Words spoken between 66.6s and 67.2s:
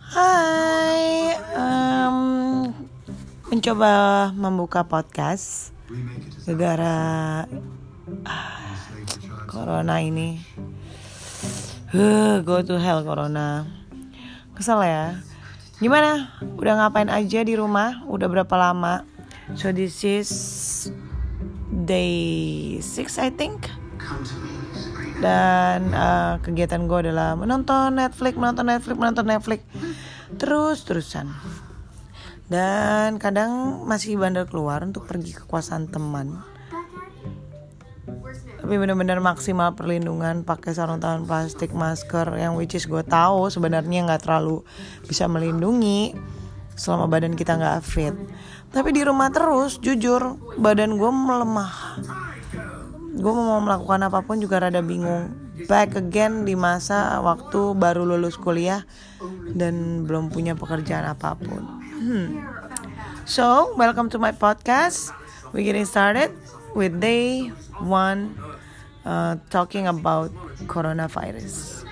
with